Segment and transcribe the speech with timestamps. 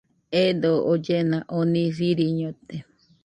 [0.43, 2.75] Eedo ollena oni siriñote.